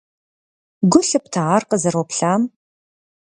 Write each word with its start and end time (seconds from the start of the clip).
Гу 0.91 0.99
лъыпта 1.07 1.41
ар 1.55 1.63
къызэроплъам? 1.69 2.43